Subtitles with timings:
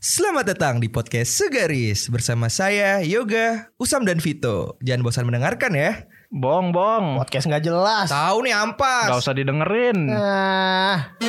[0.00, 4.80] Selamat datang di podcast Segaris bersama saya Yoga, Usam dan Vito.
[4.80, 6.08] Jangan bosan mendengarkan ya.
[6.32, 7.20] Bong, bong.
[7.20, 8.08] Podcast nggak jelas.
[8.08, 9.12] Tahu nih ampas.
[9.12, 10.08] Gak usah didengerin.
[10.08, 11.20] Nah,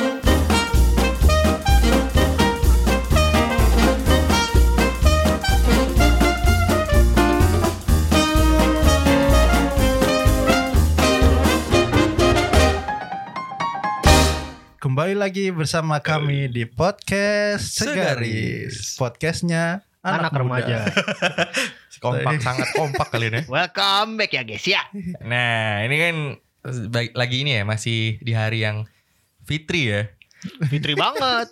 [14.92, 17.96] Kembali lagi bersama kami di podcast Segaris.
[17.96, 19.00] Segaris.
[19.00, 20.78] Podcastnya anak, anak, remaja.
[22.04, 23.40] Kompak sangat kompak kali ini.
[23.48, 24.84] Welcome back ya guys ya.
[25.24, 26.16] Nah ini kan
[26.92, 28.84] baik- lagi ini ya masih di hari yang
[29.48, 30.12] Fitri ya.
[30.68, 31.48] Fitri banget.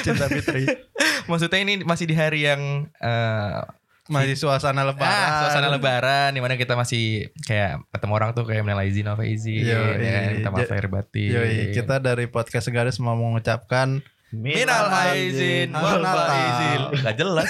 [0.00, 0.64] Cinta Fitri.
[1.28, 3.60] Maksudnya ini masih di hari yang eh,
[4.04, 5.08] Masih suasana lebaran.
[5.08, 9.24] Ah, suasana lebaran di mana kita masih kayak ketemu orang tuh kayak minal izin apa
[9.24, 10.18] izin Yo, ya, iya.
[10.36, 11.32] minta maaf lahir batin.
[11.32, 16.80] Yoi, kita dari podcast Segaris mau mengucapkan minal aizin wal faizin.
[17.00, 17.48] Gak jelas.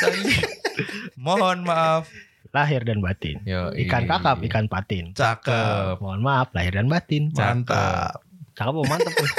[1.24, 2.06] Mohon maaf.
[2.54, 3.42] Lahir dan batin.
[3.42, 5.10] Yo, Ikan kakap, ikan patin.
[5.10, 7.34] cakep, Mohon maaf, lahir dan batin.
[7.34, 8.22] mantap.
[8.54, 9.10] Cakep mantep?
[9.18, 9.30] Boy?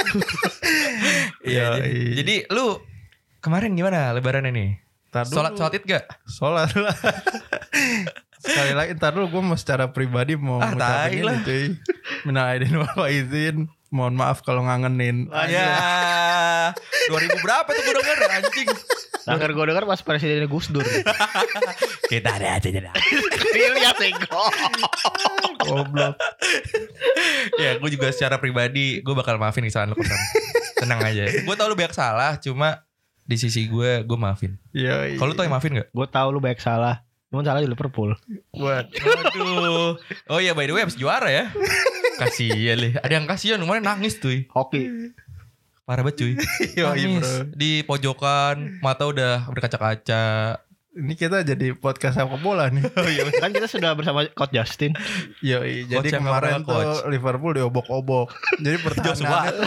[1.48, 1.80] Iya.
[2.12, 2.76] Jadi lu
[3.40, 4.76] kemarin gimana lebaran ini?
[5.16, 5.36] Ntar dulu.
[5.40, 6.04] Sholat sholat id gak?
[6.28, 6.96] Sholat lah.
[8.36, 11.64] Sekali lagi ntar dulu gue mau secara pribadi mau Ah, ngucapin ini cuy.
[12.22, 13.56] Minal aidin wal izin.
[13.88, 15.32] Mohon maaf kalau ngangenin.
[15.50, 16.70] Ya.
[17.08, 18.68] 2000 berapa tuh gue denger anjing.
[19.26, 20.84] Denger gue denger pas presidennya Gus Dur.
[22.12, 22.94] Kita ada aja dah.
[23.50, 24.42] Lihat ego.
[25.58, 26.14] Goblok.
[27.58, 30.18] ya gue juga secara pribadi gue bakal maafin kesalahan lu Kusam.
[30.78, 31.24] Tenang aja.
[31.42, 32.85] Gue tau lu banyak salah cuma
[33.26, 34.54] di sisi gue gue maafin.
[34.70, 35.18] Yoi.
[35.18, 35.88] Kalau lu tau yang maafin gak?
[35.90, 37.02] Gue tahu lu baik salah.
[37.26, 38.14] Cuman salah di Liverpool.
[38.54, 39.98] buat Aduh.
[40.30, 41.50] Oh iya by the way habis juara ya.
[42.16, 42.92] Kasian lih.
[43.02, 44.46] Ada yang kasihan kemarin nangis tuh.
[44.54, 45.12] Hoki.
[45.86, 46.32] Parah banget cuy.
[46.82, 47.54] Yoi, Nangis bro.
[47.54, 50.58] di pojokan, mata udah berkaca-kaca.
[50.96, 52.82] Ini kita jadi podcast sepak bola nih.
[52.98, 53.22] Oh iya.
[53.38, 54.98] Kan kita sudah bersama Coach Justin.
[55.46, 58.34] Yoi, jadi Coach yang kemarin tuh Liverpool diobok-obok.
[58.58, 59.62] Jadi pertahanannya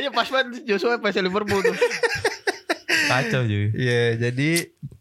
[0.00, 1.76] Iya pas banget Joshua pas Liverpool tuh.
[3.08, 3.66] Kacau cuy.
[3.72, 4.50] Iya, jadi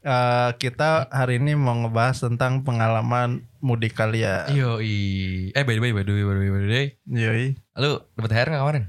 [0.02, 4.48] eh, kita hari ini mau ngebahas tentang pengalaman mudik kalian.
[4.50, 5.52] Yoi.
[5.52, 6.86] Eh by the way, by the way, by the way, by the way.
[7.06, 7.46] Yoi.
[7.76, 8.84] Lu dapet THR gak kemarin?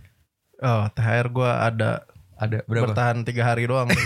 [0.58, 2.94] Oh, THR gua ada Ada berapa?
[2.94, 3.90] bertahan tiga hari doang.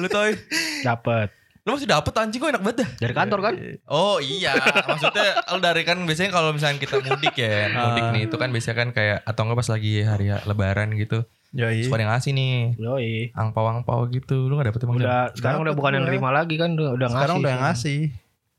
[0.00, 0.34] Lu toy.
[0.82, 1.30] Dapet.
[1.64, 2.88] Lu masih dapet anjing kok enak banget dah.
[3.00, 3.54] Dari kantor kan?
[3.88, 4.52] Oh iya,
[4.84, 8.76] maksudnya lu dari kan biasanya kalau misalnya kita mudik ya, mudik nih itu kan biasanya
[8.84, 11.24] kan kayak atau enggak pas lagi hari lebaran gitu.
[11.54, 11.86] Yoi.
[11.86, 13.30] Suka yang ngasih nih Yoi.
[13.30, 14.44] angpau-angpau gitu.
[14.44, 14.98] Lu gak dapet emang?
[14.98, 17.40] Udah sekarang udah Dapet bukan yang nerima lagi kan udah, udah Sekarang ngasih.
[17.40, 17.98] udah yang ngasih.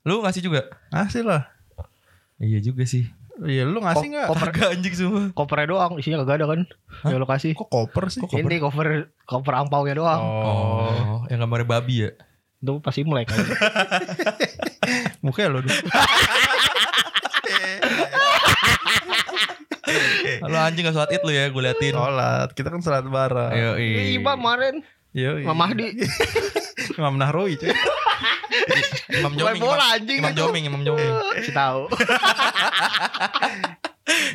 [0.01, 0.61] Lu ngasih juga?
[0.89, 1.41] Ngasih lah.
[2.37, 3.03] Iya juga sih.
[3.37, 4.27] Iya, lu ngasih Ko- nggak?
[4.29, 5.23] koper Kagak anjing semua.
[5.29, 6.59] kopernya doang isinya kagak ada kan
[7.03, 8.23] ya lo kasih Kok koper sih?
[8.31, 8.87] ini cover
[9.21, 12.15] cover angpaunya doang Oh, yang gambarnya babi ya?
[12.57, 13.35] itu pasti mulai kan
[15.19, 15.59] Mukanya lo.
[20.41, 21.93] Lu anjing gak sholat id lu ya, gue liatin.
[21.93, 22.49] Sholat.
[22.51, 23.51] Kita kan sholat bareng.
[23.51, 24.75] Ayo, Iba kemarin
[25.11, 25.47] Yoi.
[25.47, 25.95] Imam Mahdi
[26.99, 27.71] Imam Nahrawi cuy.
[29.11, 29.59] Imam Joming.
[29.59, 30.39] bola, Imam- anjing Imam itu.
[30.39, 31.11] Joming, Imam Joming.
[31.39, 31.87] si tahu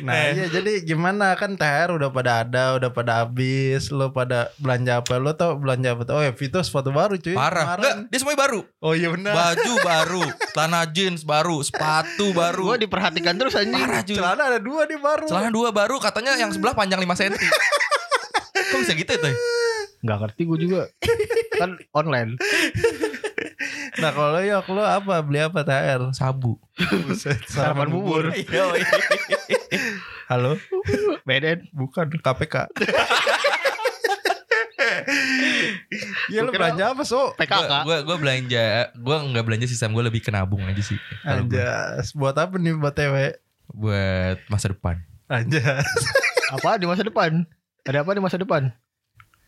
[0.01, 4.99] Nah iya jadi gimana kan THR udah pada ada Udah pada habis Lo pada belanja
[4.99, 7.77] apa Lo tau belanja apa Oh ya Vito sepatu baru cuy Parah.
[7.77, 7.81] Kemarin.
[7.81, 8.59] Enggak, dia semuanya baru.
[8.79, 12.73] Oh iya benar Baju baru, celana jeans baru, sepatu baru.
[12.73, 14.15] gue diperhatikan terus anjing Parah cuy.
[14.17, 17.33] Celana ada dua nih baru Celana dua baru, katanya yang sebelah panjang 5 cm.
[18.71, 19.35] Kok bisa gitu ya, Toy?
[20.01, 20.81] nggak ngerti gue juga
[21.55, 22.33] kan online
[24.01, 26.57] Nah kalau ya lo apa Beli apa THR Sabu.
[27.45, 28.33] Sarapan bubur
[30.31, 30.59] Halo?
[31.23, 32.11] Beden Bukan.
[32.19, 32.55] KPK
[36.27, 40.03] Iya kira- belanja apa so PKK Gue gua belanja, gue nggak belanja sih Sam, gue
[40.03, 40.97] lebih ke nabung aja sih.
[41.21, 42.11] Anjas.
[42.11, 43.15] Buat apa nih buat TW
[43.71, 44.99] Buat masa depan.
[45.31, 45.85] Anjas.
[46.55, 47.47] Apa di masa depan?
[47.87, 48.67] Ada apa di masa depan?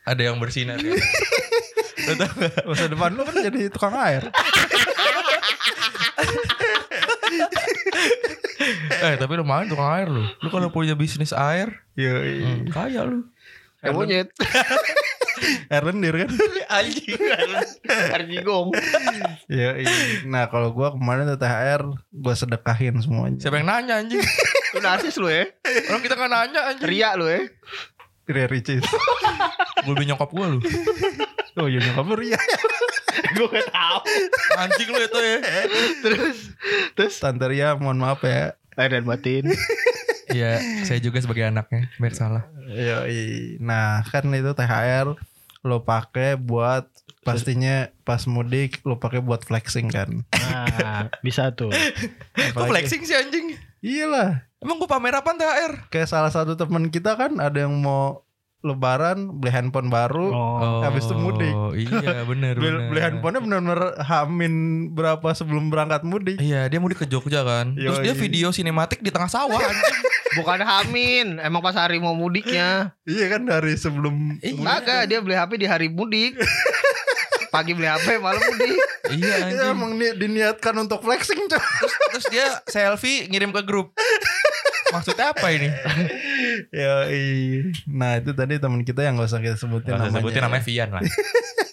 [0.08, 0.80] Ada yang bersinar.
[0.80, 0.96] Ya.
[2.08, 2.64] Lu tau gak?
[2.64, 4.32] Masa depan lo kan jadi tukang air
[9.04, 10.24] Eh tapi lumayan tukang air lu.
[10.40, 13.28] Lu kalau punya bisnis air, Yoi hmm, kaya lu.
[13.78, 14.28] kayak monyet
[15.68, 16.30] Air lendir kan
[16.80, 17.20] Anjing.
[17.84, 18.72] air jigong
[19.46, 19.84] Yoi
[20.24, 24.24] Nah kalau gua kemarin tuh THR Gua sedekahin semuanya Siapa yang nanya anjing?
[24.72, 25.44] lu narsis lu ya
[25.86, 26.88] Orang kita gak nanya anjing.
[26.88, 27.44] ria lu ya
[28.24, 28.88] Ria Ricis
[29.84, 30.60] Gue lebih nyokap gue lu.
[31.54, 32.40] Oh iya nyokap lu Ria
[33.34, 34.00] gue gak tahu
[34.56, 35.38] Anjing lu itu ya.
[36.00, 36.38] terus
[36.96, 39.46] terus Tante Ria mohon maaf ya lahir dan batin
[40.34, 42.50] Iya, saya juga sebagai anaknya, biar salah.
[42.66, 43.62] Yoi.
[43.62, 45.14] Nah kan itu THR
[45.64, 46.90] lo pakai buat
[47.24, 50.28] pastinya pas mudik lo pakai buat flexing kan.
[50.34, 51.72] Nah, bisa tuh.
[52.56, 53.56] Kok flexing sih anjing?
[53.80, 54.50] Iyalah.
[54.60, 55.88] Emang gue pamer apaan THR?
[55.92, 58.24] Kayak salah satu teman kita kan ada yang mau
[58.64, 60.32] lebaran beli handphone baru.
[60.32, 60.82] Oh.
[60.82, 61.52] Habis itu mudik.
[61.76, 62.88] Iya bener Beli, bener.
[62.88, 64.54] beli handphonenya benar-benar hamin
[64.90, 66.40] berapa sebelum berangkat mudik.
[66.40, 68.06] Iya dia mudik ke Jogja kan Terus Yoi.
[68.06, 70.00] dia video sinematik di tengah sawah anjing
[70.34, 72.98] Bukan Hamin, emang pas hari mau mudiknya.
[73.04, 74.58] Iya kan dari sebelum Iya.
[74.58, 76.34] Kagak, dia beli HP di hari mudik.
[77.52, 78.74] Pagi beli HP, malam mudik.
[79.12, 81.62] Iya Ya, anjing emang ni- diniatkan untuk flexing coy.
[82.10, 83.94] Terus dia selfie ngirim ke grup
[84.94, 85.70] Maksudnya apa ini?
[86.84, 87.10] ya
[87.90, 90.22] Nah itu tadi teman kita yang gak usah kita sebutin Gak usah namanya.
[90.22, 91.02] sebutin namanya Vian lah.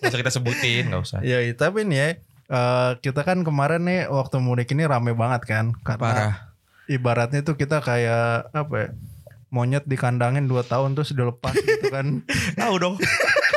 [0.01, 1.19] Gak usah kita sebutin Gak usah.
[1.21, 2.09] Ya tapi nih ya
[2.51, 5.77] eh, kita kan kemarin nih waktu mudik ini rame banget kan?
[5.85, 6.35] Karena Parah.
[6.89, 8.89] ibaratnya tuh kita kayak apa ya
[9.51, 12.23] monyet dikandangin 2 tahun terus dilepas gitu kan.
[12.61, 12.95] Tahu dong.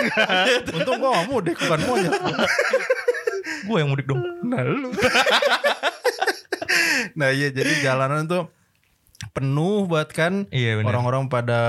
[0.75, 2.13] Untung gua gak mudik bukan monyet.
[3.63, 4.19] Gue yang mudik dong.
[4.43, 4.91] Nah lu.
[7.13, 8.49] Nah iya jadi jalanan tuh
[9.31, 11.61] penuh buat kan Iya orang-orang pada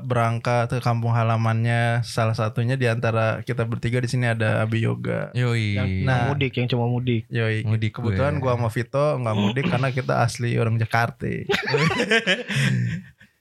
[0.00, 5.34] berangkat ke kampung halamannya salah satunya di antara kita bertiga di sini ada Abi Yoga
[5.34, 6.30] Yoi Yang, Nah.
[6.30, 7.26] mudik, yang cuma mudik.
[7.26, 8.46] Yoi, Mudik kebetulan gue.
[8.46, 11.26] gua sama Vito nggak mudik karena kita asli orang Jakarta.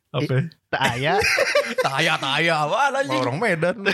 [0.10, 0.36] Apa?
[0.70, 1.22] Tak aya.
[1.78, 3.78] Taya-taya apaan anjing Orang Medan.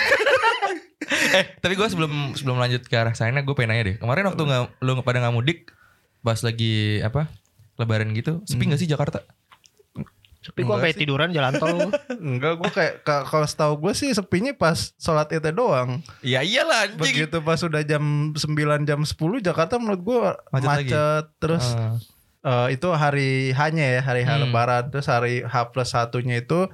[1.06, 4.42] Eh tapi gue sebelum sebelum lanjut ke arah sana Gue pengen nanya deh Kemarin waktu
[4.42, 5.70] nggak lu pada nggak mudik
[6.26, 7.30] Pas lagi apa
[7.78, 9.22] Lebaran gitu Sepi gak sih Jakarta?
[10.46, 11.90] Tapi gua sampai tiduran jalan tol.
[12.22, 16.06] Enggak, gua kayak ka- kalau setahu gue sih sepinya pas sholat itu doang.
[16.22, 18.46] Ya iyalah anjing Begitu pas udah jam 9
[18.84, 19.10] jam 10
[19.42, 20.20] Jakarta menurut gua
[20.50, 20.94] Macet macet, lagi?
[21.36, 21.98] terus Ah.
[22.68, 24.42] eh, itu hari hanya ya hari H Hmm.
[24.46, 26.70] lebaran terus hari H plus satunya itu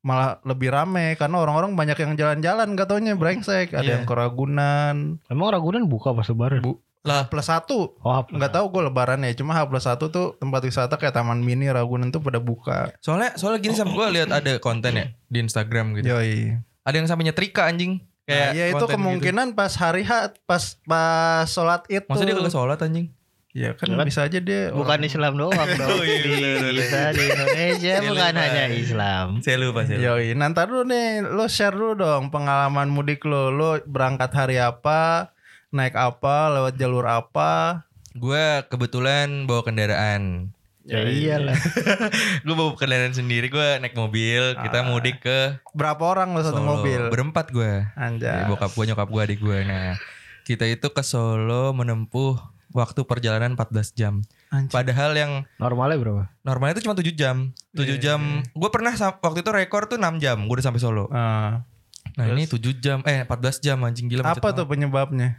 [0.00, 3.92] malah lebih rame karena orang-orang banyak yang jalan-jalan gak taunya brengsek ada Iya.
[3.92, 6.62] yang ke Ragunan Emang Ragunan buka pas lebaran?
[6.62, 8.28] Bu- Lah plus satu Oh, apa?
[8.28, 11.66] nggak tahu gue lebaran ya cuma H plus satu tuh tempat wisata kayak Taman Mini
[11.66, 15.94] Ragunan tuh pada buka Soalnya soalnya gini sama gue lihat ada konten ya di Instagram
[15.94, 16.10] gitu.
[16.10, 18.02] yoi Ada yang sampai nyetrika anjing.
[18.20, 20.12] nah, Kayak ya itu konten kemungkinan pas hari H
[20.42, 22.08] pas pas sholat itu Gitu.
[22.08, 23.08] Masa dia kagak sholat anjing?
[23.52, 24.04] ya kan Ya kan?
[24.04, 25.88] bisa aja dia Bukan orang- Islam doang dong.
[25.88, 26.32] Oh, iya, di,
[26.76, 28.42] kita di Indonesia Iya, bukan lupa.
[28.44, 29.26] hanya Islam.
[29.40, 29.96] Saya lupa saya.
[29.98, 33.48] Yoi, nanti dulu nih, lo share dulu dong pengalaman mudik lo.
[33.48, 35.32] Lo berangkat hari apa,
[35.76, 37.84] naik apa, lewat jalur apa.
[38.12, 40.48] Gue kebetulan bawa kendaraan.
[40.82, 41.58] Ya iyalah.
[42.46, 43.46] gue bawa kendaraan sendiri.
[43.46, 44.54] Gue naik mobil.
[44.56, 44.86] Kita Ah.
[44.86, 46.78] mudik ke Berapa orang lo satu Solo.
[46.78, 47.10] mobil?
[47.10, 47.84] Berempat gue.
[47.92, 48.46] Anjay.
[48.46, 49.58] Bokap gue, nyokap gue, adik gue.
[49.60, 49.98] Nah,
[50.42, 52.38] kita itu ke Solo menempuh
[52.70, 54.22] waktu perjalanan 14 jam.
[54.46, 54.70] Anjay.
[54.70, 56.24] Padahal yang Normalnya berapa?
[56.40, 57.36] normalnya itu cuma 7 jam.
[57.72, 58.20] 7 Iya, jam.
[58.48, 60.38] Gue pernah waktu itu rekor tuh 6 jam.
[60.40, 61.10] Gue udah sampai Solo.
[61.10, 61.66] Ah,
[62.14, 63.02] Nah, ini 7 jam.
[63.02, 65.36] Eh, 14 jam anjing gila macet apa tuh penyebabnya?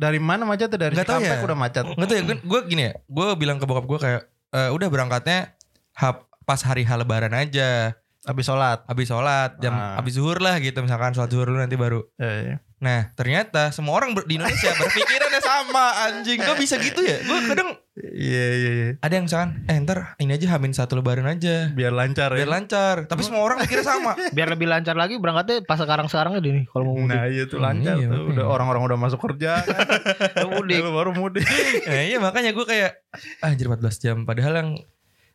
[0.00, 0.78] Dari mana macetnya?
[0.80, 1.44] Dari tahu Cikampek ya.
[1.44, 1.84] udah macet.
[1.84, 5.52] Nggak tahu ya, gue gini ya, gue bilang ke bokap gue kayak, "Eh, udah berangkatnya
[5.94, 8.84] ha- pas hari hal lebaran aja, Habis sholat.
[8.84, 9.96] habis sholat, jam Ah.
[9.96, 12.00] habis zuhur lah gitu, misalkan sholat zuhur dulu nanti baru.
[12.16, 17.20] Eh, Nah ternyata semua orang di Indonesia berpikirannya sama anjing, kok bisa gitu ya?
[17.20, 18.88] Gue kadang Iya iya iya.
[18.98, 22.50] ada yang misalkan, eh ntar ini aja hamin satu lebaran aja, Biar lancar biar ya.
[22.50, 23.04] lancar.
[23.04, 24.16] Tapi semua orang mikirnya sama.
[24.36, 27.12] Biar lebih lancar lagi berangkatnya pas sekarang-sekarang aja nih kalau mau mudik.
[27.12, 28.16] Nah iya tuh Hmm, lancar iya, tuh.
[28.16, 28.32] makanya.
[28.32, 29.84] Udah orang-orang udah masuk kerja kan.
[30.42, 30.80] Lu mudik.
[30.80, 31.44] Lu baru mudik.
[31.84, 32.90] nah, iya makanya gue kayak,
[33.38, 34.16] ah, anjir 14 jam.
[34.24, 34.70] Padahal yang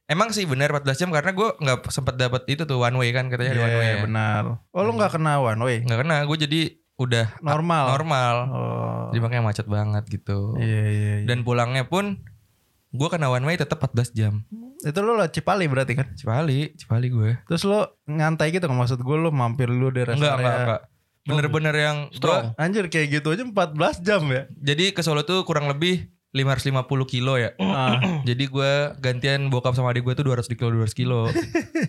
[0.05, 3.25] Emang sih benar 14 jam karena gue nggak sempat dapat itu tuh one way kan
[3.25, 4.03] katanya ada one way Iya ya.
[4.05, 4.43] benar.
[4.69, 5.77] Oh lu nggak kena one way?
[5.81, 6.61] Nggak kena, gue jadi
[6.95, 7.91] udah Normal.
[7.91, 8.35] normal.
[8.47, 9.05] Oh.
[9.09, 10.55] Jadi makanya macet banget gitu.
[10.55, 11.13] Iya iya.
[11.21, 11.25] iya.
[11.25, 12.23] Dan pulangnya pun
[12.89, 14.47] gue kena one way tetap 14 jam.
[14.77, 16.07] itu lu lewat Cipali berarti kan?
[16.13, 17.31] Cipali, Cipali gue.
[17.43, 20.81] Terus lu nyantai gitu kan maksud gue lu mampir dulu di rest Enggak, enggak, enggak.
[21.25, 22.53] Bener-bener yang Strong.
[22.53, 24.45] gua- Anjir kayak gitu aja 14 jam ya.
[24.53, 27.55] jadi ke Solo tuh kurang lebih 550 kilo ya.
[27.63, 27.95] Ah,
[28.27, 31.31] Jadi gue gantian bokap sama adik gue tuh 200 kilo 200 kilo.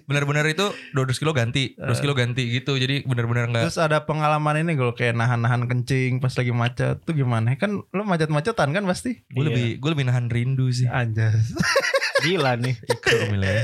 [0.07, 2.79] Bener-bener itu 200 kilo ganti, 200 kilo ganti gitu.
[2.79, 3.67] Jadi bener-bener enggak.
[3.67, 7.59] Terus ada pengalaman ini gue kayak nahan-nahan kencing pas lagi macet tuh gimana?
[7.59, 9.27] Kan lu macet-macetan kan pasti?
[9.35, 10.87] Gue lebih gue lebih nahan rindu sih.
[10.87, 11.51] Anjas.
[12.25, 12.79] Gila nih.
[12.87, 13.63] Ikut ya.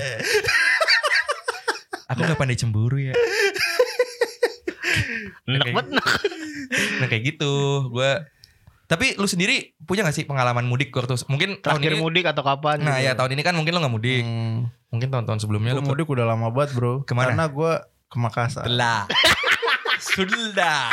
[2.11, 3.15] Aku gak pandai cemburu ya.
[5.47, 5.87] Enak banget.
[6.99, 7.87] Nah kayak gitu.
[7.89, 8.11] Gue
[8.93, 12.01] tapi lu sendiri punya gak sih pengalaman mudik waktu mungkin tahun Terakhir ini?
[12.01, 12.77] mudik atau kapan?
[12.79, 13.07] Nah gitu.
[13.07, 14.21] ya tahun ini kan mungkin lu gak mudik.
[14.23, 17.01] Hmm, Mungkin tahun-tahun sebelumnya gua lu ke mudik udah lama banget bro.
[17.03, 17.33] Ke mana?
[17.33, 17.73] Karena gue
[18.07, 18.65] ke Makassar.
[18.65, 19.09] Telah.
[20.13, 20.93] Sudah.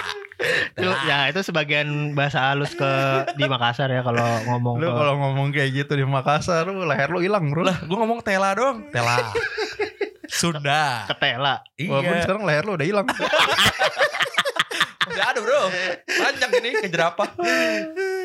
[0.72, 2.88] Itu, ya itu sebagian bahasa halus ke
[3.36, 7.12] di Makassar ya kalau ngomong Lu ke kalau ngomong kayak gitu di Makassar, lu leher
[7.12, 7.68] lu hilang bro.
[7.68, 8.88] Lah, gue ngomong tela doang.
[8.88, 9.20] Tela.
[10.30, 11.04] Sunda.
[11.10, 11.60] ketela.
[11.76, 12.24] Walaupun Iya.
[12.24, 13.08] sekarang leher lu udah hilang.
[15.10, 15.62] Udah ada bro.
[16.06, 17.30] Panjang ini ke jerapah.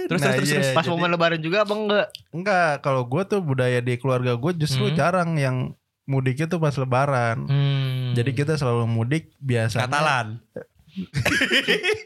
[0.04, 0.50] Terus Nah, terus terus.
[0.50, 0.60] iya.
[0.60, 0.68] terus.
[0.72, 2.06] Pas jadi- momen lebaran juga apa enggak?
[2.30, 4.94] Enggak, kalau gue tuh budaya di keluarga gue justru Hmm.
[4.94, 5.56] jarang yang
[6.04, 7.44] mudiknya tuh pas lebaran.
[7.44, 8.12] Hmm.
[8.12, 10.26] Jadi kita selalu mudik biasanya Katalan.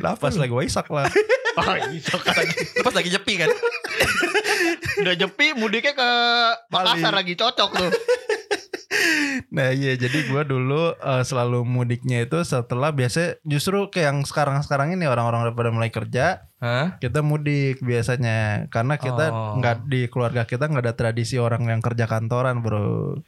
[0.00, 1.08] lah pas lagi waisak lah.
[1.54, 1.86] Oh, kan.
[2.50, 3.46] Lu pas lagi nyepi kan.
[4.98, 6.10] Udah jepi mudiknya ke
[6.66, 7.90] Makassar lagi cocok tuh.
[9.50, 14.92] Nah iya jadi gue dulu eh, selalu mudiknya itu setelah biasa justru kayak yang sekarang-sekarang
[14.92, 16.96] ini orang-orang udah pada mulai kerja Hah?
[16.96, 19.56] kita mudik biasanya karena kita Oh.
[19.56, 23.20] nggak di keluarga kita nggak ada tradisi orang yang kerja kantoran bro.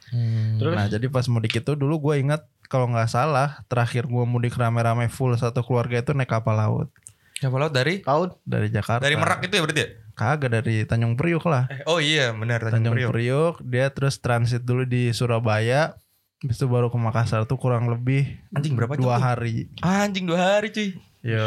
[0.57, 0.73] Terus?
[0.73, 5.07] Nah jadi pas mudik itu dulu gue ingat kalau nggak salah terakhir gue mudik rame-rame
[5.07, 6.89] full satu keluarga itu naik kapal laut
[7.37, 8.01] Siapa laut dari?
[8.01, 9.05] Tahun dari Jakarta.
[9.05, 9.89] Dari Merak itu ya berarti ya?
[10.17, 11.69] Kagak dari Tanjung Priuk lah.
[11.69, 13.13] Eh, oh iya benar Tanjung Tanjung Priuk.
[13.13, 13.55] Priok.
[13.61, 15.93] dia terus transit dulu di Surabaya.
[16.37, 19.23] Habis itu baru ke Makassar tuh kurang lebih Anjing berapa jam dua tuh?
[19.23, 19.55] hari.
[19.81, 20.89] Anjing dua hari cuy.
[21.25, 21.43] Yo,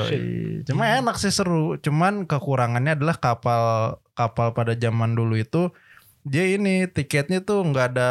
[0.67, 1.79] cuma enak sih seru.
[1.79, 3.63] Cuman kekurangannya adalah kapal
[4.13, 5.71] kapal pada zaman dulu itu
[6.21, 8.11] dia ini tiketnya tuh nggak ada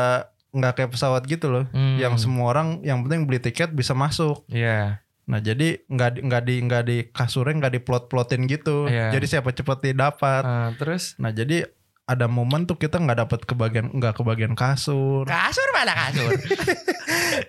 [0.49, 1.65] nggak kayak pesawat gitu loh.
[1.69, 1.99] Hmm.
[1.99, 4.41] Yang semua orang yang penting beli tiket bisa masuk.
[4.47, 5.03] Iya.
[5.29, 8.87] Nah jadi nggak di- nggak di nggak di kasurnya nggak diplot-plotin gitu.
[8.87, 9.13] Iya.
[9.13, 10.41] Jadi siapa cepet didapat.
[10.41, 11.69] Ah, terus Nah jadi
[12.09, 15.29] ada momen tuh kita nggak dapat kebagian nggak kebagian kasur.
[15.29, 16.33] kasur mana kasur?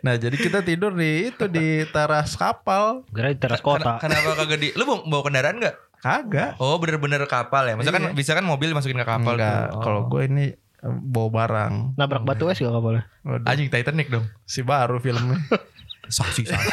[0.00, 3.04] Nah jadi kita tidur di itu di teras kapal.
[3.08, 3.96] Kira di teras Ken- kota.
[3.98, 5.76] Kenapa kagak di Lu bawa, kendaraan enggak?
[5.98, 6.56] Kagak.
[6.56, 8.16] Oh bener-bener kapal ya Maksudnya kan Iya.
[8.16, 9.68] bisa kan mobil masukin ke kapal Enggak.
[9.68, 9.76] tuh.
[9.76, 9.82] Oh.
[9.82, 11.74] Kalau gue ini eh, bawa barang.
[11.96, 13.02] Nabrak batu es gak boleh.
[13.20, 15.40] Waduh, Anjing Titanic dong si baru filmnya.
[16.10, 16.70] Saksi saksi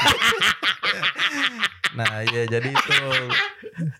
[1.94, 2.94] nah iya jadi itu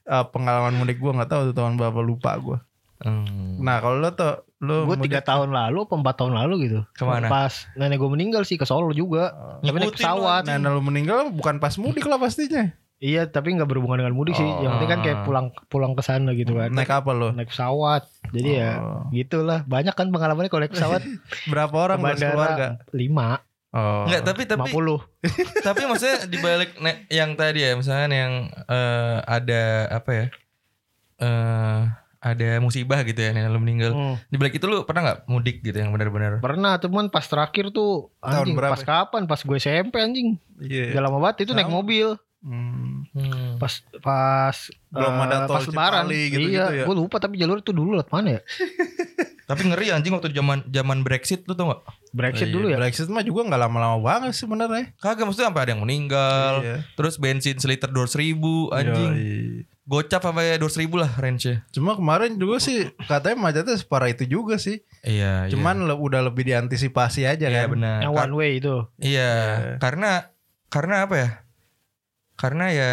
[0.06, 2.58] eh, pengalaman mudik gue nggak tahu tuh tahun berapa lupa gue.
[3.08, 3.64] Hmm.
[3.64, 6.80] Nah kalau lo tuh lo Gue tiga tahun lalu empat tahun lalu gitu.
[6.98, 7.30] Ke mana?
[7.30, 9.34] Pas nenek gue meninggal sih ke Solo juga.
[9.62, 10.42] Tapi naik Ngikutin pesawat.
[10.50, 12.74] Nah, lu meninggal bukan pas mudik lah pastinya.
[12.98, 14.46] Iya tapi nggak berhubungan dengan mudik sih.
[14.46, 16.74] Yang penting kan kayak pulang pulang ke sana gitu kan.
[16.74, 17.30] Naik apa lo?
[17.30, 18.10] Naik pesawat.
[18.34, 19.06] Jadi ya Oh.
[19.14, 19.62] gitulah.
[19.70, 21.06] Banyak kan pengalamannya kalau naik pesawat.
[21.54, 22.82] Berapa orang bos keluarga?
[22.82, 23.46] bandara lima.
[23.78, 24.10] Oh.
[24.10, 25.06] Enggak tapi tapi 50.
[25.70, 26.74] tapi maksudnya dibalik
[27.14, 30.26] yang tadi ya misalnya yang eh, ada apa ya
[31.18, 31.82] eh
[32.20, 34.16] ada musibah gitu ya yang lu meninggal Hmm.
[34.26, 38.10] di balik itu lu pernah nggak mudik gitu yang benar-benar Pernah teman pas terakhir tuh
[38.18, 38.74] Tahun anjing berapa?
[38.74, 39.24] pas kapan?
[39.24, 40.36] Pas gue SMP anjing.
[40.58, 40.92] Iya.
[40.92, 42.18] Udah lama banget itu naik mobil.
[42.40, 43.06] Hmm.
[43.12, 43.58] hmm.
[43.58, 44.58] Pas pas
[44.88, 46.04] Belum eh, ada tol pas lebaran.
[46.08, 46.86] Gitu-gitu iya, ya?
[46.86, 48.42] gue lupa tapi jalur itu dulu lewat mana ya?
[49.48, 51.82] tapi ngeri anjing waktu zaman zaman Brexit lu tau gak
[52.12, 52.76] Brexit Iya, dulu ya.
[52.76, 54.92] Brexit mah juga nggak lama-lama banget sih sebenarnya.
[54.98, 56.78] kagak maksudnya sampai ada yang meninggal Iya.
[56.94, 59.77] terus bensin seliter dua ribu anjing Yoi.
[59.88, 64.60] Gocap sampai dua ribu lah range Cuma kemarin juga sih katanya macetnya separah itu juga
[64.60, 64.84] sih.
[65.02, 67.72] iya Cuman le- udah lebih diantisipasi aja iya, iya kan.
[67.72, 68.76] benar Yang one way itu.
[69.00, 69.32] Iya,
[69.80, 70.28] karena
[70.68, 71.30] karena apa ya?
[72.36, 72.92] Karena ya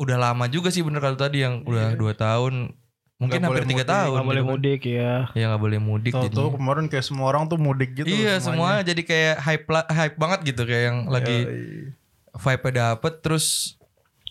[0.00, 2.72] udah lama juga sih bener kalau tadi yang udah dua tahun,
[3.20, 4.16] mungkin Nggak hampir boleh tiga tahun.
[4.16, 4.56] Gak boleh gitu kan.
[4.56, 5.12] mudik ya.
[5.30, 6.12] Iya nggak boleh mudik.
[6.16, 6.56] Tahu-tahu jadinya.
[6.56, 8.08] kemarin kayak semua orang tuh mudik gitu.
[8.08, 11.92] iya semua jadi kayak hype hype banget gitu kayak yang lagi Yoi.
[12.32, 13.76] vibe dapet terus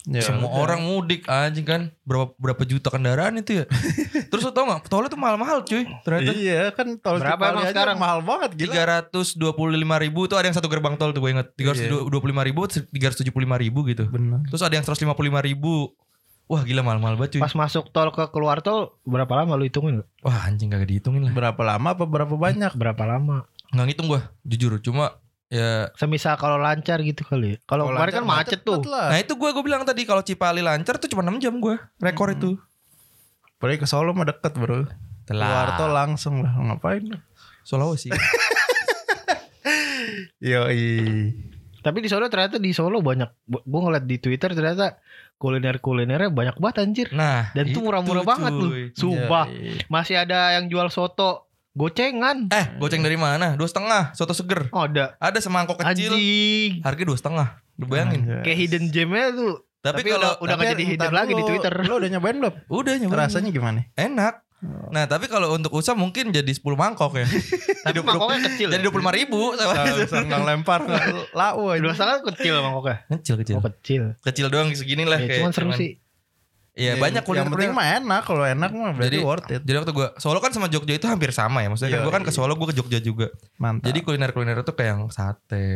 [0.09, 0.65] Ya semua udah.
[0.65, 3.65] orang mudik anjing kan berapa berapa juta kendaraan itu ya.
[4.33, 6.31] terus lo tau nggak tolnya tuh mahal-mahal cuy ternyata.
[6.33, 7.97] Iya kan tol Berapa emang sekarang?
[8.01, 8.73] mahal banget gila.
[8.73, 11.53] Tiga ratus dua puluh lima ribu tuh ada yang satu gerbang tol tuh gue inget
[11.53, 14.41] tiga ratus dua puluh lima ribu tiga ratus tujuh puluh lima ribu gitu Bener.
[14.49, 15.05] Terus ada yang 155
[15.45, 15.93] ribu
[16.49, 20.01] Wah gila mahal-mahal banget cuy Pas masuk tol ke keluar tol berapa lama lu hitungin?
[20.25, 22.73] Wah anjing kagak dihitungin lah Berapa lama apa berapa banyak?
[22.73, 23.45] Berapa lama?
[23.69, 25.13] Nggak ngitung gua Jujur Cuma
[25.49, 27.57] ya Semisal kalau lancar gitu kali ya.
[27.65, 28.79] Kalau kemarin kan macet tuh.
[28.85, 29.09] Lah.
[29.11, 32.31] Nah itu gua gua bilang tadi Kalau Cipali lancar tuh cuma 6 jam gua Rekor
[32.31, 32.55] itu
[33.59, 34.87] Apalagi ke Solo mah deket bro.
[35.27, 37.03] Keluar tol langsung lah ngapain?
[37.03, 37.19] lu?
[37.67, 38.07] Sulawesi
[40.39, 40.95] Yoi.
[41.79, 43.27] Tapi di Solo ternyata di Solo banyak.
[43.47, 44.99] Gue ngeliat di Twitter ternyata
[45.39, 47.07] kuliner-kulinernya banyak banget anjir.
[47.11, 48.71] Nah Dan itu murah-murah banget loh.
[48.95, 49.51] Sumpah.
[49.51, 49.87] Yoi.
[49.91, 52.49] Masih ada yang jual soto gocengan.
[52.49, 53.53] Eh goceng dari mana?
[53.53, 55.13] Dua setengah Soto seger Oh, ada.
[55.17, 56.81] Ada semangkok kecil Anjing.
[56.81, 58.41] Harga dua setengah Lu bayangin Anjay.
[58.43, 59.53] Kayak hidden gemnya tuh.
[59.79, 61.73] Tapi, Tapi kalau udah udah Tapi gak jadi hidden lagi di lu- Twitter.
[61.79, 62.53] Lu udah nyobain belum?
[62.67, 63.79] Udah nyoba Rasanya gimana?
[63.93, 64.35] Enak
[64.91, 67.23] Nah tapi kalau untuk usaha mungkin jadi 10 mangkok ya
[67.87, 68.67] Tapi mangkoknya kecil.
[68.67, 69.55] Jadi 25 ribu
[70.03, 70.83] Sanggang lempar
[71.31, 71.79] lau aja.
[71.79, 71.95] Dua
[72.27, 73.07] kecil mangkoknya.
[73.15, 74.03] Kecil kecil Oh kecil.
[74.19, 76.03] Kecil doang segini lah Ya, kayak cuman seru sih.
[76.79, 78.21] Iya Ya, banyak kuliner Yang penting mah enak.
[78.23, 79.61] Kalau enak mah berarti Jadi- worth it.
[79.61, 82.13] Jadi waktu gue Solo kan sama Jogja itu hampir sama ya Maksudnya kan Iya, gue
[82.15, 82.37] kan ke iya.
[82.39, 83.85] Solo gue ke Jogja juga Mantap.
[83.85, 85.67] Jadi kuliner-kuliner itu kayak yang sate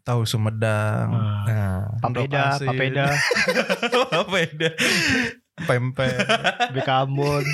[0.00, 3.06] tahu Sumedang, Nah, Nah papeda, papeda,
[4.22, 4.70] Apa ya
[5.60, 6.14] pempek.
[6.78, 7.44] bikambon,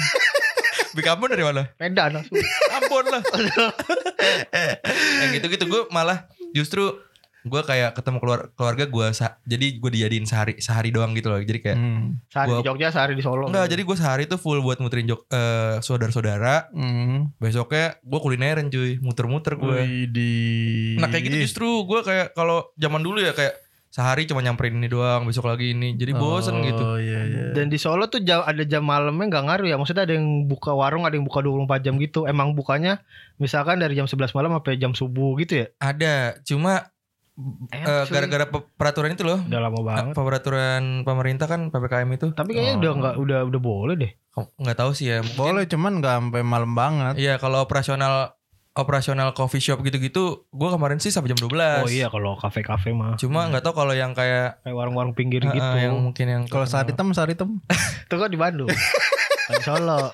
[0.92, 1.66] Bikambon dari mana?
[1.74, 2.38] peda langsung.
[2.70, 3.22] Ambon lah
[5.20, 6.88] Yang gitu-gitu gue malah Justru
[7.46, 9.06] gue kayak ketemu keluar, keluarga gue
[9.44, 12.18] jadi gue dijadiin sehari sehari doang gitu loh jadi kayak Hmm.
[12.26, 13.46] Sehari Gua- di Jogja, sehari di Solo.
[13.46, 17.30] enggak jadi gue sehari tuh full buat muterin jok eh, saudara-saudara Hmm.
[17.36, 20.98] besoknya gue kulineran cuy muter-muter gue Widih.
[20.98, 23.54] nah kayak gitu justru gue kayak kalau zaman dulu ya kayak
[23.88, 27.44] sehari cuma nyamperin ini doang besok lagi ini jadi bosen gitu Oh iya iya.
[27.50, 29.76] Dan di Solo tuh jam, ada jam malamnya nggak ngaruh ya.
[29.76, 32.24] Maksudnya ada yang buka warung, ada yang buka 24 jam gitu.
[32.24, 33.00] Emang bukanya
[33.36, 35.66] misalkan dari jam 11 malam sampai jam subuh gitu ya.
[35.78, 36.92] ada cuma
[37.68, 38.08] Eh, cuy.
[38.10, 40.16] gara-gara pe- peraturan itu loh Udah lama banget.
[40.16, 42.80] peraturan pemerintah kan ppkm itu Tapi kayaknya Oh.
[42.80, 44.12] udah nggak udah udah boleh deh.
[44.34, 47.14] nggak tahu sih ya mungkin- Boleh cuman nggak sampai malam banget.
[47.16, 48.32] Iya kalau operasional
[48.72, 53.16] operasional coffee shop gitu-gitu gue kemarin sih sampai jam 12 Oh iya kalau kafe-kafe mah.
[53.16, 55.64] cuma nggak tahu kalau yang kayak Kayak warung-warung pinggir eh, gitu.
[55.74, 57.60] eh, yang mungkin yang Kalau hitam saat hitam.
[58.02, 58.68] Itu kan di Bandung.
[58.68, 58.76] Kan
[59.54, 60.12] di Solo.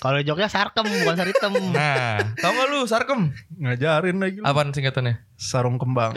[0.00, 1.52] Kalau di Jogja Sarkem bukan Saritem.
[1.70, 3.20] nah tau gak lu sarkem
[3.54, 4.36] Ngajarin lagi.
[4.36, 4.44] lu.
[4.44, 6.16] apaan singkatannya Sarung kembang.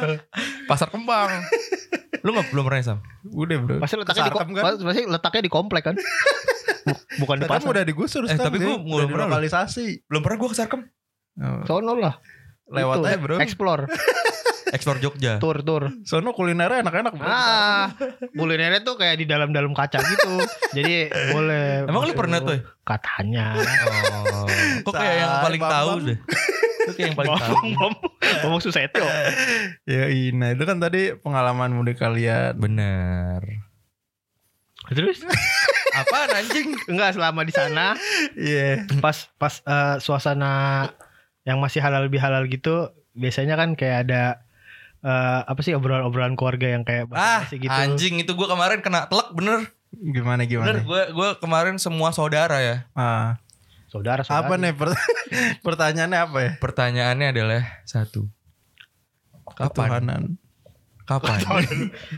[0.70, 1.32] pasar kembang
[2.20, 3.76] lu nggak belum pernah sam Udah bro.
[3.78, 4.62] Pasti letaknya di Sarkem kan?
[4.78, 5.96] pasti letaknya di komplek kan.
[6.84, 7.68] Bu- Bukan di Kan pasar.
[7.70, 10.04] udah digusur Eh, tapi Udah belum pernah lokalisasi.
[10.04, 10.80] belum pernah gue ke sarkem
[11.64, 12.20] Sono lah.
[12.66, 13.36] Lewat Itu, aja bro.
[13.38, 13.82] Explore,
[14.74, 15.94] ekspor Jogja tour, tour.
[16.02, 17.24] Sono kulinernya enak-enak bro.
[17.24, 17.94] Ah,
[18.34, 20.42] kulinernya tuh kayak di dalam-dalam kaca gitu.
[20.74, 21.86] Jadi boleh.
[21.86, 22.62] emang lu pernah tuh ya?
[22.82, 23.46] Katanya.
[23.54, 24.46] oh
[24.82, 25.74] kok kayak yang paling Bambang.
[25.78, 26.18] tahu deh
[26.84, 27.54] lu kayak yang paling tahu
[28.44, 29.06] Ngomong, Susetio.
[29.88, 32.58] Ya Ina itu kan tadi pengalaman mudik kalian.
[32.58, 33.40] bener
[34.84, 35.24] Terus
[35.96, 37.96] apaan anjing enggak selama di sana
[38.36, 38.84] Iya.
[39.00, 40.90] pas pas eh, suasana
[41.48, 44.43] yang masih halal lebih halal gitu biasanya kan kayak ada
[45.04, 47.68] eh, apa sih obrolan-obrolan keluarga yang kayak ah gitu.
[47.68, 50.78] anjing itu gue kemarin kena telak bener Gimana bener gimana?
[50.80, 53.38] gue gue kemarin semua saudara ya Ah,
[53.86, 54.42] Saudara, saudara.
[54.42, 54.98] apa nih per-
[55.66, 56.50] pertanyaannya apa ya?
[56.58, 58.26] Pertanyaannya adalah satu.
[59.46, 59.70] Kapan?
[59.70, 60.22] Ketuhanan.
[61.06, 61.38] Kapan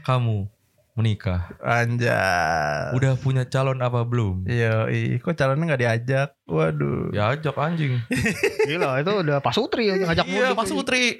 [0.00, 0.48] kamu
[0.96, 1.52] menikah?
[1.60, 2.90] Anjay.
[2.92, 4.48] Udah punya calon apa belum?
[4.48, 6.28] Iya, ih, kok calonnya nggak diajak?
[6.44, 7.12] Waduh.
[7.12, 8.00] Ya ajak anjing.
[8.68, 10.52] Gila itu udah Pak Sutri yang ngajak Iya.
[10.52, 11.14] Pak Sutri.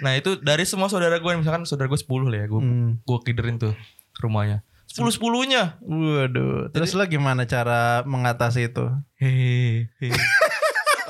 [0.00, 2.90] Nah itu dari semua saudara gue misalkan saudara gue 10 lah ya gue Hmm.
[2.98, 3.76] gue kiderin tuh
[4.18, 4.64] rumahnya.
[4.88, 5.76] Sepuluh sepuluhnya.
[5.80, 6.68] Waduh.
[6.68, 8.88] Terus lo gimana cara mengatasi itu?
[9.16, 10.12] Hehehe.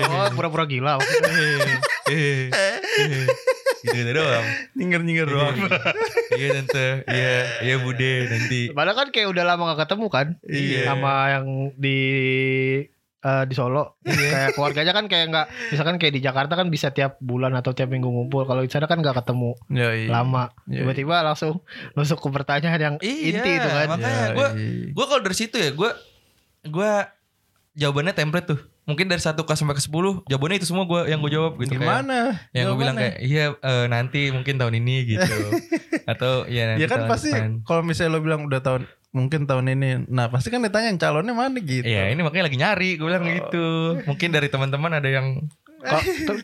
[0.02, 0.98] Oh pura-pura gila.
[2.06, 2.50] Hehehe.
[3.82, 4.46] Gitu gitu doang.
[4.72, 5.54] Nyinggir-nyinggir doang.
[6.32, 6.86] Iya tante.
[7.04, 8.60] Iya iya bude nanti.
[8.70, 10.80] Padahal kan kayak udah lama gak ketemu kan Iya.
[10.86, 11.98] sama yang di
[13.18, 13.98] eh, di Solo.
[14.02, 17.86] Kayak keluarganya kan kayak nggak misalkan kayak di Jakarta kan bisa tiap bulan atau tiap
[17.86, 18.42] minggu ngumpul.
[18.42, 20.10] Kalau di sana kan nggak ketemu Ya, iya.
[20.10, 20.50] lama.
[20.64, 23.86] Iya, Tiba-tiba langsung nusuk ke pertanyaan yang Iya, inti itu kan.
[23.88, 24.26] makanya iya.
[24.32, 24.90] gue iya.
[24.90, 25.90] gue kalau dari situ ya gue
[26.64, 26.92] gue
[27.74, 31.22] jawabannya template tuh mungkin dari 1 ke sampai ke 10 jawabannya itu semua gue yang
[31.22, 32.18] gue jawab gitu kayak Gimana?
[32.50, 35.36] yang gue bilang kayak iya eh, nanti mungkin tahun ini gitu
[36.12, 37.30] atau ya nanti Ya kan pasti
[37.62, 40.08] kalau misalnya lo bilang udah tahun mungkin tahun ini.
[40.08, 41.84] Nah, pasti kan ditanya calonnya mana gitu.
[41.84, 45.46] Iya ini makanya lagi nyari gue bilang gitu mungkin dari teman-teman ada yang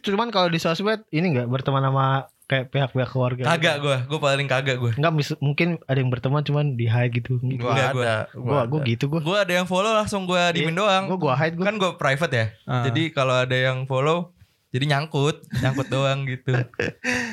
[0.01, 2.07] cuman kalau di sosmed ini nggak berteman sama
[2.45, 3.43] kayak pihak-pihak keluarga.
[3.47, 7.13] kagak gue gue paling kagak gue Enggak mis- mungkin ada yang berteman cuman di hide
[7.15, 7.37] gitu.
[7.39, 8.17] Enggak, gua- ada.
[8.33, 8.89] Gua gua ada.
[8.89, 9.21] gitu gua.
[9.21, 11.65] gue ada yang follow langsung gue diemin doang Gua gua hide gua.
[11.65, 12.85] kan gue private ya Ah.
[12.85, 14.33] jadi kalau ada yang follow
[14.69, 16.57] jadi nyangkut nyangkut doang gitu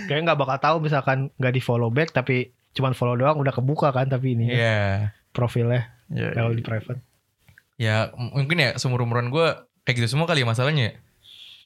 [0.06, 3.89] Kayak nggak bakal tahu misalkan nggak di follow back tapi cuman follow doang udah kebuka
[3.89, 6.58] kan tapi ini Iya profilnya Iya, kalau iya.
[6.60, 7.00] di private.
[7.76, 9.48] ya mungkin ya seumur umuran gue
[9.84, 10.94] kayak gitu semua kali ya masalahnya ya.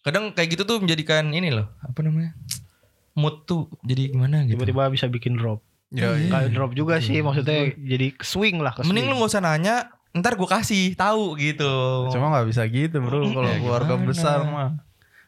[0.02, 2.32] Kadang kayak gitu tuh menjadikan ini loh apa namanya
[3.14, 5.60] mood tuh jadi gimana gitu Tiba-tiba bisa bikin drop.
[5.90, 6.30] Iya, iya.
[6.30, 9.20] Kayak drop juga sih maksudnya jadi swing lah ke mending lu swing.
[9.20, 9.76] gak usah nanya
[10.12, 11.74] ntar gue kasih tahu gitu
[12.10, 14.08] Cuma nggak bisa gitu bro kalau Ya, keluarga gimana?
[14.08, 14.70] besar mah.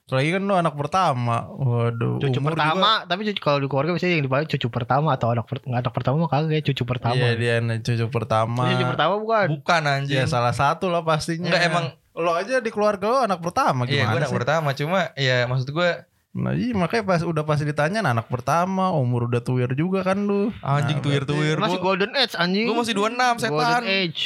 [0.03, 1.37] Apalagi kan lu anak pertama.
[1.47, 2.19] Waduh.
[2.19, 5.45] cucu umur pertama tapi cucu, kalau di keluarga biasanya yang dipanggil cucu pertama atau anak
[5.45, 7.15] per, anak pertama mah kagak ya cucu Juga, pertama.
[7.17, 8.63] iya dia anak cucu pertama.
[8.67, 9.45] Cucu pertama bukan.
[9.55, 11.47] bukan anjing Ya salah satu lah pastinya.
[11.47, 14.37] Enggak emang Lo aja di keluarga lo anak pertama iya gimana gue anak sih?
[14.37, 15.89] pertama cuma ya maksud gue
[16.31, 20.15] Nah iya makanya pas udah pasti ditanya nah, anak pertama umur udah tuir juga kan
[20.15, 20.47] lu.
[20.63, 22.71] anjing Nah, tuir tuir Masih gue golden age anjing.
[22.71, 24.21] gue masih 26 setan Golden age.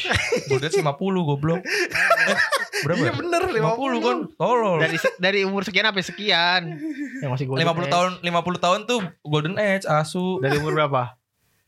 [0.46, 2.38] gue udah 50 goblok eh,
[2.86, 3.14] berapa Iya ya?
[3.18, 6.62] bener 50 kan tolol dari dari umur sekian sampai sekian.
[7.26, 7.90] Yang masih golden 50 age.
[7.90, 11.18] tahun 50 tahun tuh golden age asu Dari umur berapa?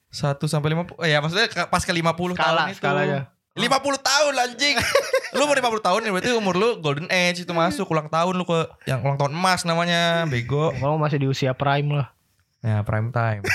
[0.08, 3.18] 1 sampai 50 eh, ya maksudnya pas ke 50 tahun Skala, itu
[3.60, 3.98] skalanya.
[3.98, 4.76] 50 tahun anjing
[5.36, 8.43] lu umur 50 tahun ya berarti umur lu golden age itu masuk ulang tahun lu
[8.43, 12.08] ke yang ulang tahun emas namanya bego Kalau masih di usia prime lah.
[12.60, 13.41] ya prime time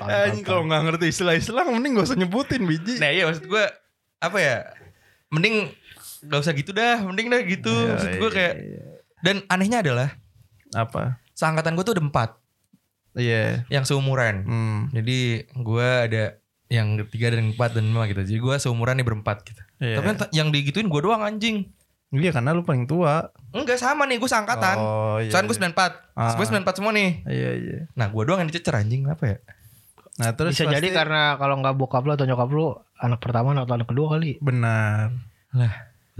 [0.00, 2.96] Anjing kalau nggak ngerti istilah-istilah mending gak usah nyebutin biji.
[2.98, 3.64] nah iya maksud gue
[4.18, 4.56] apa ya
[5.28, 5.70] mending
[6.22, 8.82] gak usah gitu dah mending dah gitu Iya, maksud gue iya, kayak iya.
[9.20, 10.08] dan anehnya adalah
[10.72, 11.20] apa?
[11.32, 12.30] seangkatan gue tuh ada empat
[13.10, 13.66] Iya.
[13.66, 14.46] yang seumuran.
[14.46, 14.80] Hmm.
[14.94, 16.38] Jadi gue ada
[16.70, 18.22] yang ketiga dan empat dan lima gitu.
[18.22, 19.58] Jadi gue seumuran nih berempat gitu.
[19.82, 19.98] Iya.
[19.98, 21.66] Tapi yang, yang digituin gue doang anjing.
[22.10, 23.30] Iya karena lu paling tua.
[23.50, 24.76] Enggak sama nih gue seangkatan.
[24.78, 25.30] Oh iya.
[25.34, 26.14] Soalnya gue 94.
[26.14, 26.34] Ah.
[26.38, 27.10] Gue 94 semua nih.
[27.26, 27.78] Iya iya.
[27.98, 29.36] Nah gue doang yang dicecer anjing apa ya?
[30.22, 33.50] Nah terus Bisa pasti- jadi karena kalau nggak bokap lu atau nyokap lu anak pertama
[33.54, 34.38] atau anak kedua kali.
[34.38, 35.10] benar.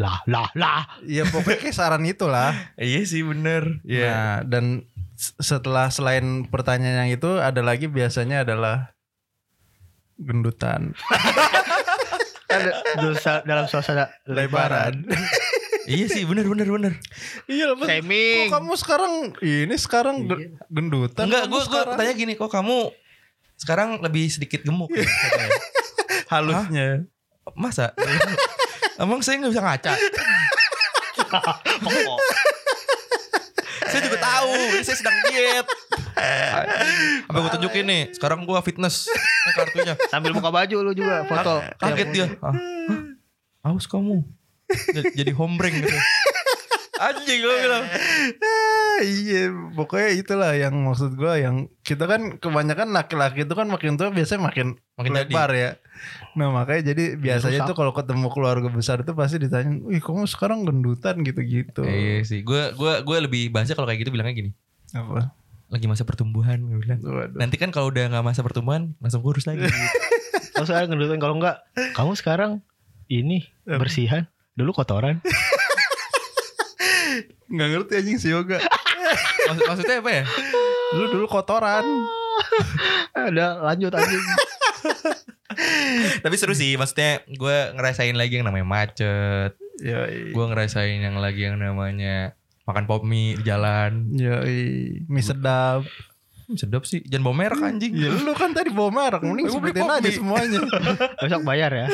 [0.00, 0.82] Lah, lah, lah.
[1.06, 2.54] Iya pokoknya kisaran itulah.
[2.80, 3.82] iya sih bener.
[3.86, 4.86] Nah dan
[5.20, 8.94] setelah selain pertanyaan yang itu ada lagi biasanya adalah
[10.20, 10.92] gendutan.
[12.50, 15.06] Ada dosa dalam suasana lebaran.
[15.86, 16.92] iya sih bener bener bener.
[17.46, 17.86] iya lah.
[17.86, 18.50] Shaming.
[18.50, 21.30] Kok kamu sekarang ini sekarang ge- gendutan?
[21.30, 22.90] Enggak gue gue tanya gini kok kamu
[23.54, 25.06] sekarang lebih sedikit gemuk ya?
[26.32, 27.06] halusnya.
[27.54, 27.94] Masa?
[29.02, 29.92] Emang saya nggak bisa ngaca?
[33.90, 35.66] saya juga tahu, ini saya sedang diet.
[37.26, 39.94] Apa gue tunjukin nih, sekarang gue fitness Ini kartunya.
[40.08, 41.64] Sambil buka baju lu juga foto.
[41.76, 42.26] Kaget dia.
[42.40, 43.72] Ah, hah?
[43.72, 44.24] Aus kamu.
[44.94, 45.96] Jadi- hombreng gitu.
[47.00, 47.84] Anjing gue bilang.
[47.88, 53.96] Ah, iya, pokoknya itulah yang maksud gua yang kita kan kebanyakan laki-laki itu kan makin
[53.96, 55.20] tua biasanya makin Makin jadi.
[55.24, 55.70] lebar ya.
[56.36, 60.68] Nah makanya jadi biasanya tuh kalau ketemu keluarga besar itu pasti ditanya, wih kamu sekarang
[60.68, 61.80] gendutan gitu-gitu.
[61.80, 64.50] Iya sih, gue gua gue lebih bahasnya kalau kayak gitu bilangnya gini.
[64.92, 65.32] Apa?
[65.70, 66.98] Lagi masa pertumbuhan gue bilang.
[66.98, 67.38] Waduh.
[67.38, 69.70] Nanti kan kalau udah nggak masa pertumbuhan langsung kurus lagi.
[70.50, 71.56] Kalau sekarang ngedutin kalau enggak,
[71.96, 72.60] kamu sekarang
[73.08, 74.28] ini bersihan.
[74.52, 75.24] Dulu kotoran.
[77.50, 78.60] Nggak ngerti anjing si yoga.
[79.50, 80.24] Maksud, maksudnya apa ya?
[80.94, 81.82] Dulu dulu kotoran.
[83.10, 84.22] Ada lanjut anjing.
[86.22, 89.58] Tapi seru sih, maksudnya gue ngerasain lagi yang namanya macet.
[90.30, 92.38] Gue ngerasain yang lagi yang namanya
[92.70, 94.06] makan pop mie di jalan.
[94.14, 94.46] ya,
[95.10, 95.82] mie sedap.
[96.50, 97.92] Hmm, sedap sih, jangan bawa merek anjing.
[97.94, 100.14] Ya lu kan tadi bawa merek, mending sebutin aja mie.
[100.14, 100.60] semuanya.
[101.22, 101.86] Besok bayar ya.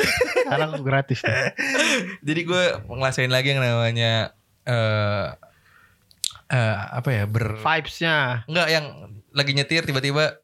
[0.45, 1.21] Sekarang gratis.
[2.25, 4.33] Jadi gue ngerasain lagi yang namanya
[4.65, 5.25] eh
[6.51, 8.45] eh, apa ya ber Vibes-nya.
[8.49, 8.85] Enggak yang
[9.33, 10.41] lagi nyetir tiba-tiba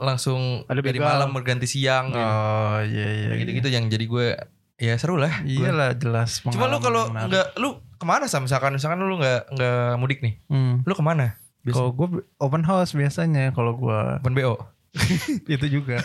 [0.00, 2.20] langsung Ada dari malam berganti siang gitu.
[2.20, 3.26] Oh iya iya.
[3.32, 4.26] Kayak gitu-gitu yang jadi gue
[4.80, 5.44] ya seru lah.
[5.44, 5.48] Gua.
[5.48, 6.40] Iyalah jelas.
[6.44, 7.30] Cuma lu kalau yang menarik.
[7.30, 7.68] nggak lu
[8.04, 10.84] ke mana sih misalkan misalkan lu nggak nggak mudik nih, Hmm.
[10.84, 11.40] lu ke mana?
[11.64, 14.60] Kalau gue open house biasanya kalau gue Open BO.
[15.48, 15.96] itu juga.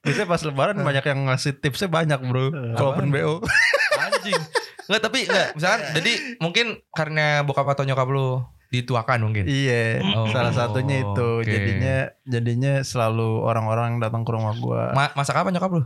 [0.00, 2.48] biasanya pas lebaran banyak yang ngasih tipsnya banyak bro.
[2.74, 3.42] Kalau open BO.
[4.00, 4.38] Anjing.
[4.86, 9.44] Enggak tapi enggak misalkan jadi mungkin karena bokap atau nyokap lu dituakan mungkin.
[9.48, 9.98] iya.
[10.14, 11.28] Oh, Salah satunya itu.
[11.40, 11.48] oke.
[11.48, 14.82] Jadinya jadinya selalu orang-orang yang datang ke rumah gue.
[14.92, 15.82] Ma- masak apa nyokap lu?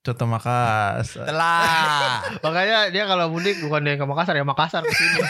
[0.00, 1.28] Coto Makassar.
[1.28, 2.24] Telah.
[2.44, 5.20] Makanya dia kalau mudik bukan dia ke Makassar ya Makassar ke sini.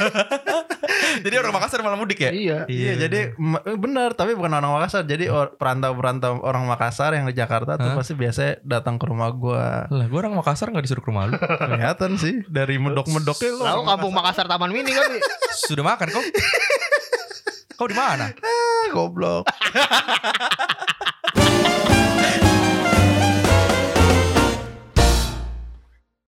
[1.26, 2.30] jadi orang Makassar malah mudik ya?
[2.30, 2.58] iya.
[2.70, 5.02] Iya, jadi ma- eh, benar tapi bukan orang Makassar.
[5.02, 7.98] Jadi or- perantau-perantau orang Makassar yang di Jakarta tuh Hah?
[7.98, 9.90] pasti biasanya datang ke rumah gua.
[9.90, 11.34] Lah, gua orang Makassar nggak disuruh ke rumah lu.
[11.66, 13.64] Kelihatan sih dari medok-medoknya lo.
[13.66, 15.18] Tahu kampung Makassar Taman Mini kali.
[15.50, 16.22] Sudah makan kau?
[17.74, 18.30] Kau di mana?
[18.38, 19.50] Ah, goblok.